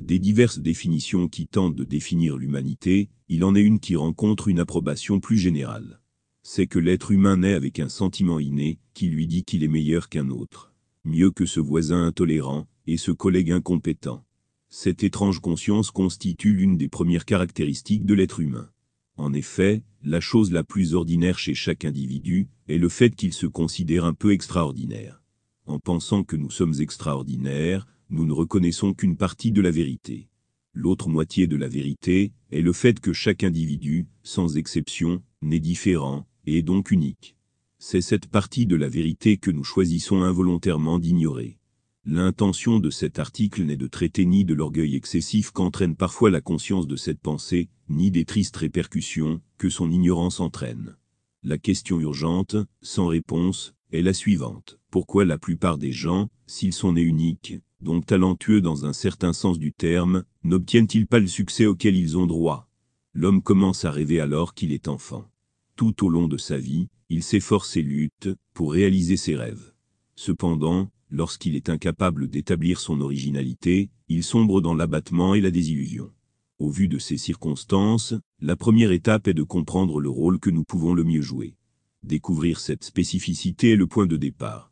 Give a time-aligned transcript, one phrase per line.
[0.00, 4.58] Des diverses définitions qui tentent de définir l'humanité, il en est une qui rencontre une
[4.58, 6.00] approbation plus générale.
[6.42, 10.08] C'est que l'être humain naît avec un sentiment inné, qui lui dit qu'il est meilleur
[10.08, 10.72] qu'un autre,
[11.04, 14.24] mieux que ce voisin intolérant, et ce collègue incompétent.
[14.68, 18.70] Cette étrange conscience constitue l'une des premières caractéristiques de l'être humain.
[19.16, 23.46] En effet, la chose la plus ordinaire chez chaque individu est le fait qu'il se
[23.46, 25.22] considère un peu extraordinaire.
[25.66, 30.28] En pensant que nous sommes extraordinaires, nous ne reconnaissons qu'une partie de la vérité.
[30.72, 36.26] L'autre moitié de la vérité est le fait que chaque individu, sans exception, n'est différent,
[36.46, 37.36] et est donc unique.
[37.78, 41.58] C'est cette partie de la vérité que nous choisissons involontairement d'ignorer.
[42.04, 46.86] L'intention de cet article n'est de traiter ni de l'orgueil excessif qu'entraîne parfois la conscience
[46.86, 50.96] de cette pensée, ni des tristes répercussions que son ignorance entraîne.
[51.42, 54.78] La question urgente, sans réponse, est la suivante.
[54.90, 59.58] Pourquoi la plupart des gens, s'ils sont nés uniques, donc talentueux dans un certain sens
[59.58, 62.68] du terme, n'obtiennent-ils pas le succès auquel ils ont droit?
[63.12, 65.30] L'homme commence à rêver alors qu'il est enfant.
[65.76, 69.72] Tout au long de sa vie, il s'efforce et lutte pour réaliser ses rêves.
[70.14, 76.12] Cependant, lorsqu'il est incapable d'établir son originalité, il sombre dans l'abattement et la désillusion.
[76.58, 80.62] Au vu de ces circonstances, la première étape est de comprendre le rôle que nous
[80.64, 81.56] pouvons le mieux jouer.
[82.02, 84.69] Découvrir cette spécificité est le point de départ.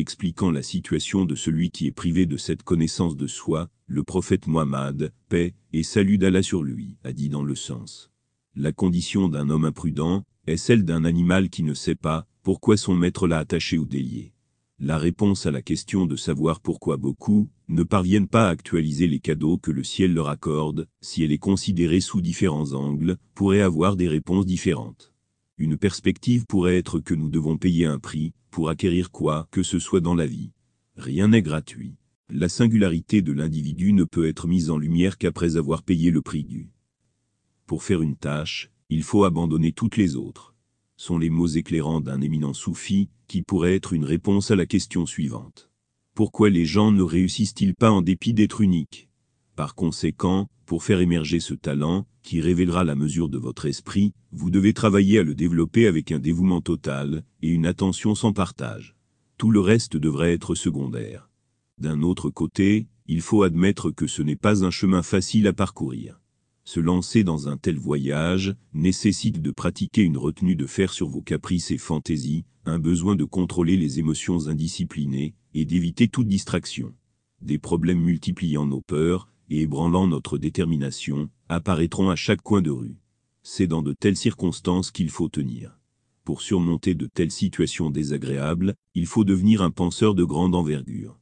[0.00, 4.46] Expliquant la situation de celui qui est privé de cette connaissance de soi, le prophète
[4.46, 8.10] Mohammed, paix et salut d'Allah sur lui, a dit dans le sens.
[8.56, 12.94] La condition d'un homme imprudent est celle d'un animal qui ne sait pas pourquoi son
[12.94, 14.32] maître l'a attaché ou délié
[14.82, 19.20] la réponse à la question de savoir pourquoi beaucoup ne parviennent pas à actualiser les
[19.20, 23.96] cadeaux que le ciel leur accorde, si elle est considérée sous différents angles, pourrait avoir
[23.96, 25.09] des réponses différentes.
[25.60, 29.78] Une perspective pourrait être que nous devons payer un prix pour acquérir quoi que ce
[29.78, 30.50] soit dans la vie.
[30.96, 31.94] Rien n'est gratuit.
[32.30, 36.42] La singularité de l'individu ne peut être mise en lumière qu'après avoir payé le prix
[36.42, 36.70] dû.
[37.66, 40.50] Pour faire une tâche, il faut abandonner toutes les autres
[40.96, 45.06] sont les mots éclairants d'un éminent soufi, qui pourrait être une réponse à la question
[45.06, 45.70] suivante.
[46.14, 49.08] Pourquoi les gens ne réussissent-ils pas en dépit d'être uniques?
[49.56, 54.50] Par conséquent, pour faire émerger ce talent, qui révélera la mesure de votre esprit, vous
[54.50, 58.94] devez travailler à le développer avec un dévouement total, et une attention sans partage.
[59.36, 61.28] Tout le reste devrait être secondaire.
[61.78, 66.20] D'un autre côté, il faut admettre que ce n'est pas un chemin facile à parcourir.
[66.62, 71.20] Se lancer dans un tel voyage nécessite de pratiquer une retenue de fer sur vos
[71.20, 76.94] caprices et fantaisies, un besoin de contrôler les émotions indisciplinées et d'éviter toute distraction.
[77.42, 82.96] Des problèmes multipliant nos peurs et ébranlant notre détermination apparaîtront à chaque coin de rue.
[83.42, 85.78] C'est dans de telles circonstances qu'il faut tenir.
[86.24, 91.20] Pour surmonter de telles situations désagréables, il faut devenir un penseur de grande envergure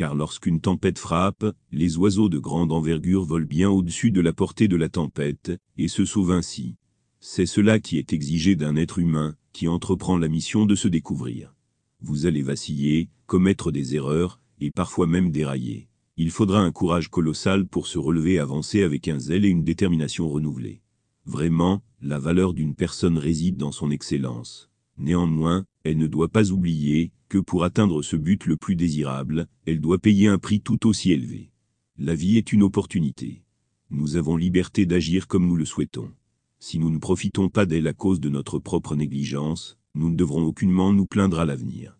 [0.00, 4.66] car lorsqu'une tempête frappe, les oiseaux de grande envergure volent bien au-dessus de la portée
[4.66, 6.76] de la tempête, et se sauvent ainsi.
[7.20, 11.54] C'est cela qui est exigé d'un être humain, qui entreprend la mission de se découvrir.
[12.00, 15.89] Vous allez vaciller, commettre des erreurs, et parfois même dérailler.
[16.22, 19.64] Il faudra un courage colossal pour se relever et avancer avec un zèle et une
[19.64, 20.82] détermination renouvelée.
[21.24, 24.68] Vraiment, la valeur d'une personne réside dans son excellence.
[24.98, 29.80] Néanmoins, elle ne doit pas oublier que pour atteindre ce but le plus désirable, elle
[29.80, 31.52] doit payer un prix tout aussi élevé.
[31.96, 33.42] La vie est une opportunité.
[33.88, 36.12] Nous avons liberté d'agir comme nous le souhaitons.
[36.58, 40.42] Si nous ne profitons pas d'elle à cause de notre propre négligence, nous ne devrons
[40.42, 41.98] aucunement nous plaindre à l'avenir.